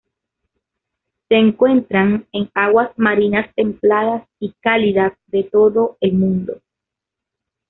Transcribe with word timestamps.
Se 1.27 1.35
encuentran 1.35 2.25
en 2.31 2.49
aguas 2.55 2.89
marinas 2.97 3.53
templadas 3.53 4.27
y 4.39 4.51
cálidas 4.59 5.13
de 5.27 5.43
todo 5.43 5.97
el 6.01 6.13
mundo. 6.13 6.59